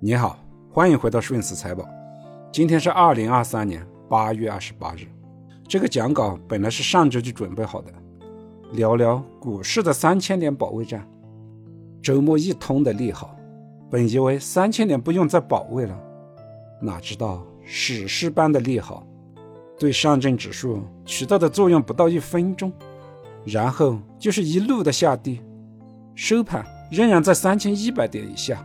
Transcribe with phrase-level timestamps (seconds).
[0.00, 0.38] 你好，
[0.70, 1.88] 欢迎回到顺思财宝。
[2.52, 5.06] 今天是二零二三年八月二十八日。
[5.66, 7.92] 这个讲稿本来是上周就准备好的，
[8.72, 11.08] 聊聊股市的三千点保卫战。
[12.02, 13.34] 周末一通的利好，
[13.88, 15.98] 本以为三千点不用再保卫了，
[16.82, 19.06] 哪知道史诗般的利好，
[19.78, 22.70] 对上证指数起到的作用不到一分钟，
[23.46, 25.38] 然后就是一路的下跌，
[26.14, 28.62] 收盘仍然在三千一百点以下。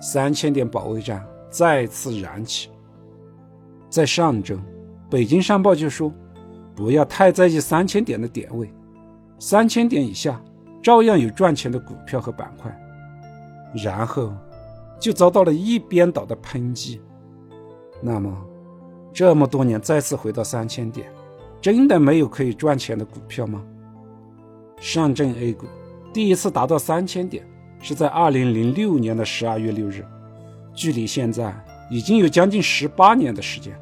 [0.00, 2.70] 三千点保卫战再次燃起。
[3.88, 4.58] 在上周，
[5.08, 6.12] 北京商报就说，
[6.74, 8.70] 不要太在意三千点的点位，
[9.38, 10.40] 三千点以下
[10.82, 12.70] 照样有赚钱的股票和板块。
[13.84, 14.32] 然后，
[15.00, 17.00] 就遭到了一边倒的抨击。
[18.00, 18.36] 那么，
[19.12, 21.10] 这么多年再次回到三千点，
[21.60, 23.62] 真的没有可以赚钱的股票吗？
[24.78, 25.66] 上证 A 股
[26.12, 27.46] 第一次达到三千点。
[27.80, 30.04] 是在二零零六年的十二月六日，
[30.74, 31.54] 距离现在
[31.90, 33.78] 已经有将近十八年的时间。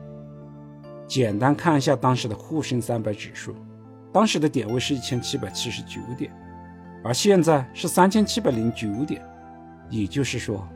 [1.07, 3.55] 简单看一下当时的沪深三百指数，
[4.13, 6.31] 当时的点位是一千七百七十九点，
[7.05, 9.23] 而现在是三千七百零九点。
[9.91, 10.67] 也就是说，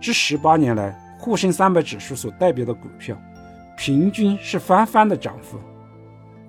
[0.00, 3.16] 这十八年来，沪深三百指数所代表的股票，
[3.76, 5.58] 平均是翻番的涨幅。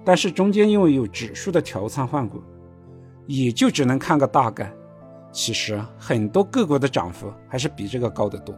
[0.03, 2.41] 但是中间因为有指数的调仓换股，
[3.27, 4.71] 也就只能看个大概。
[5.35, 8.55] 其实很多个股的涨幅还是比这个高得多。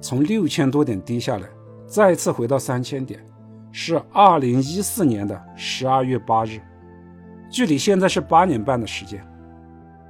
[0.00, 1.48] 从六千多点跌下来，
[1.84, 3.20] 再次回到三千点，
[3.72, 6.60] 是二零一四年的十二月八日，
[7.50, 9.20] 距离现在是八年半的时间。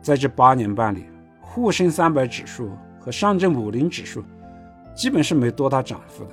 [0.03, 1.07] 在这八年半里，
[1.41, 4.23] 沪深三百指数和上证五零指数
[4.95, 6.31] 基本是没多大涨幅的。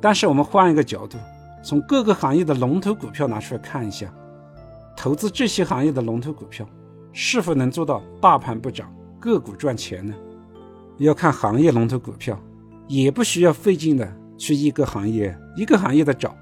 [0.00, 1.18] 但是我们换一个角度，
[1.62, 4.12] 从各个行业的龙头股票拿出来看一下，
[4.96, 6.66] 投资这些行业的龙头股票。
[7.16, 10.12] 是否能做到大盘不涨，个股赚钱呢？
[10.98, 12.36] 要看行业龙头股票，
[12.88, 16.36] 也不需要费劲的去一个行业一个行业的找，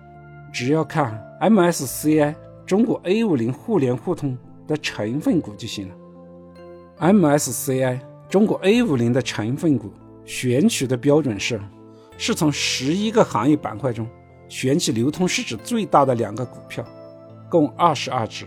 [0.50, 2.34] 只要看 MSCI
[2.64, 5.94] 中国 A 五零互联互通的成分股就行了。
[7.00, 8.00] MSCI
[8.30, 9.92] 中国 A 五零的成分股
[10.24, 11.60] 选取的标准是，
[12.16, 14.08] 是从十一个行业板块中
[14.48, 16.82] 选取流通市值最大的两个股票，
[17.50, 18.46] 共二十二只。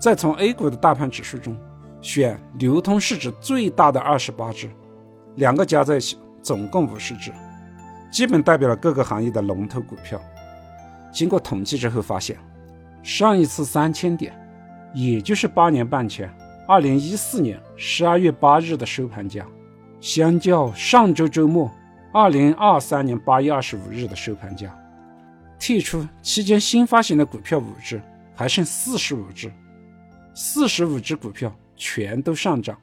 [0.00, 1.54] 再从 A 股的大盘指数中
[2.00, 4.70] 选流通市值最大的二十八只，
[5.36, 7.30] 两个加在一起总共五十只，
[8.10, 10.18] 基本代表了各个行业的龙头股票。
[11.12, 12.38] 经过统计之后发现，
[13.02, 14.32] 上一次三千点，
[14.94, 16.32] 也就是八年半前，
[16.66, 19.46] 二零一四年十二月八日的收盘价，
[20.00, 21.70] 相较上周周末
[22.10, 24.74] 二零二三年八月二十五日的收盘价，
[25.58, 28.00] 剔出期间新发行的股票五只，
[28.34, 29.52] 还剩四十五只。
[30.34, 32.80] 四十五只股票全都上涨，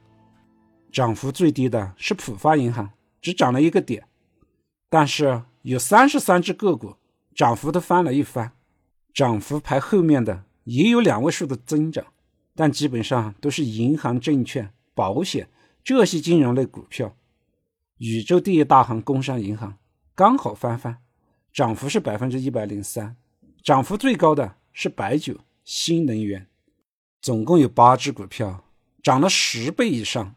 [0.92, 2.92] 涨幅最低的是浦发银行，
[3.22, 4.06] 只涨了一个点。
[4.90, 6.96] 但是有三十三只个股
[7.34, 8.52] 涨幅都翻了一番，
[9.14, 12.06] 涨幅排后面的也有两位数的增长，
[12.56, 15.50] 但基本上都是银行、证券、保险
[15.84, 17.16] 这些金融类股票。
[17.98, 19.78] 宇宙第一大行工商银行
[20.14, 20.98] 刚好翻番，
[21.52, 23.16] 涨幅是百分之一百零三，
[23.64, 26.48] 涨幅最高的是白酒、新能源。
[27.28, 28.64] 总共有八只股票
[29.04, 30.34] 涨了十倍以上，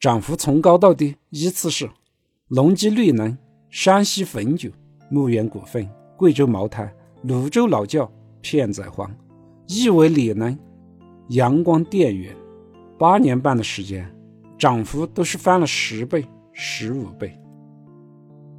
[0.00, 1.88] 涨幅从高到低依次是：
[2.48, 3.38] 隆基绿能、
[3.70, 4.68] 山西汾酒、
[5.08, 6.92] 牧原股份、贵州茅台、
[7.22, 8.10] 泸州老窖、
[8.40, 9.08] 片仔癀、
[9.68, 10.58] 亿维锂能、
[11.28, 12.34] 阳光电源。
[12.98, 14.12] 八年半的时间，
[14.58, 17.38] 涨幅都是翻了十倍、十五倍。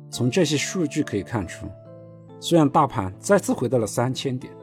[0.09, 1.67] 从这些数据可以看出，
[2.39, 4.53] 虽然大盘再次回到了三千点，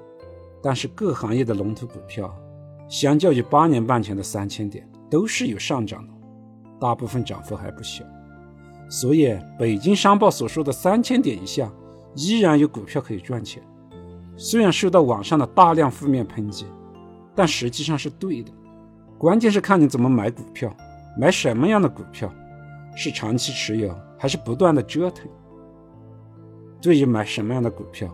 [0.62, 2.34] 但是各行业的龙头股票。
[2.94, 6.15] 相较于八年半前的三千点，都是有上涨的，
[6.81, 8.05] 大部分涨幅还不小。
[8.88, 11.69] 所以，北京商报所说的三千点以下
[12.15, 13.60] 依然有股票可以赚钱，
[14.37, 16.66] 虽然受到网上的大量负面抨击，
[17.34, 18.53] 但实际上是对的。
[19.19, 20.72] 关键是看你怎么买股票，
[21.19, 22.33] 买什么样的股票，
[22.94, 25.27] 是长期持有还是不断的折腾。
[26.80, 28.09] 对于买什么样的股票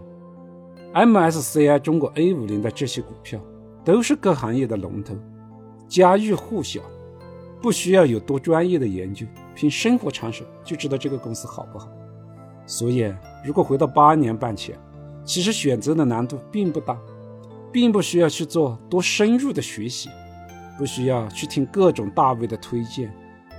[0.94, 3.38] ，MSCI 中国 A 五零的这些股票。
[3.84, 5.14] 都是各行业的龙头，
[5.88, 6.80] 家喻户晓，
[7.62, 11.88] 不需要有多专业的研究，凭生活常识就知道这个公司好不好。
[12.66, 13.12] 所以，
[13.44, 14.78] 如果回到八年半前，
[15.24, 16.96] 其实选择的难度并不大，
[17.72, 20.10] 并不需要去做多深入的学习，
[20.78, 23.10] 不需要去听各种大 V 的推荐，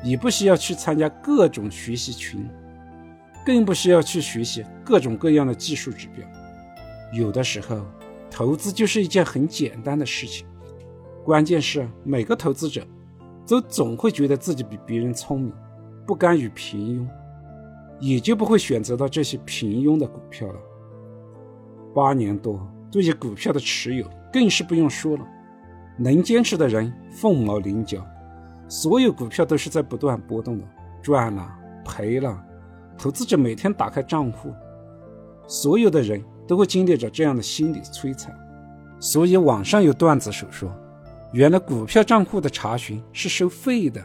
[0.04, 2.48] 也不需要去参加各种学习群，
[3.44, 6.24] 更不需要去学习各种各样的技术指标。
[7.12, 7.82] 有的时候。
[8.32, 10.48] 投资就是一件很简单的事情，
[11.24, 12.82] 关键是每个投资者
[13.46, 15.54] 都总会觉得自己比别人聪明，
[16.08, 17.08] 不甘于平庸，
[18.00, 20.56] 也就不会选择到这些平庸的股票了。
[21.94, 25.28] 八年多，对于股票的持有更是不用说了。
[25.98, 28.04] 能坚持的人凤毛麟角，
[28.70, 30.64] 所有股票都是在不断波动的，
[31.02, 31.54] 赚了
[31.84, 32.42] 赔了，
[32.98, 34.54] 投资者每天打开账户，
[35.46, 38.38] 所有的人都会经历着这样的心理摧残。
[39.00, 40.70] 所以网上有段子手说，
[41.32, 44.04] 原来股票账户的查询是收费的，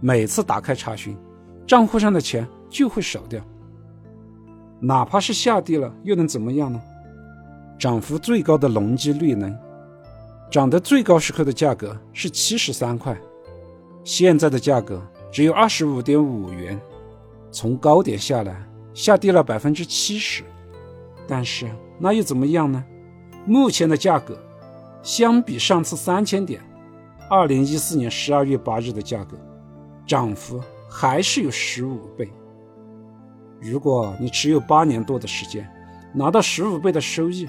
[0.00, 1.16] 每次打开查询，
[1.68, 3.40] 账户上的钱就会少掉。
[4.80, 6.82] 哪怕是下跌了，又能怎么样呢？
[7.78, 9.56] 涨幅最高的隆基绿能。
[10.50, 13.16] 涨得最高时候的价格是七十三块，
[14.02, 16.76] 现在的价格只有二十五点五元，
[17.52, 20.42] 从高点下来下跌了百分之七十。
[21.28, 22.82] 但是那又怎么样呢？
[23.46, 24.36] 目前的价格
[25.02, 26.60] 相比上次三千点，
[27.30, 29.36] 二零一四年十二月八日的价格，
[30.06, 30.60] 涨幅
[30.90, 32.28] 还是有十五倍。
[33.60, 35.68] 如果你持有八年多的时间，
[36.14, 37.46] 拿到十五倍的收益，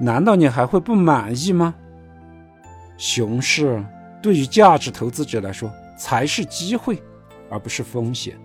[0.00, 1.74] 难道你还会不满意吗？
[2.96, 3.84] 熊市
[4.22, 5.68] 对于价值投资者来说
[5.98, 7.02] 才是机会，
[7.50, 8.38] 而不是风险。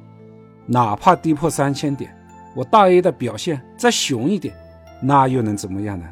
[0.66, 2.17] 哪怕跌破三千点，
[2.58, 4.56] 我大 A 的表现再熊一点，
[5.00, 6.12] 那又能怎么样呢？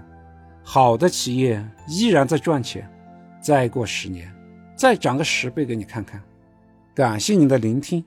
[0.64, 2.88] 好的企业依然在赚钱，
[3.42, 4.32] 再过十年，
[4.76, 6.22] 再涨个十倍给你看看。
[6.94, 8.06] 感谢您的聆听，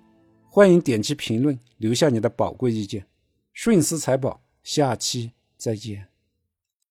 [0.48, 3.04] 欢迎点击评论留下你的宝贵意见。
[3.52, 6.17] 顺思财宝，下期再见。